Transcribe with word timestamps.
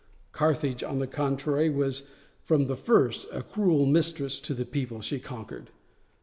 Carthage, 0.31 0.81
on 0.81 0.97
the 0.97 1.05
contrary, 1.05 1.69
was 1.69 2.09
from 2.43 2.65
the 2.65 2.75
first 2.75 3.27
a 3.31 3.43
cruel 3.43 3.85
mistress 3.85 4.39
to 4.39 4.55
the 4.55 4.65
people 4.65 4.99
she 4.99 5.19
conquered. 5.19 5.69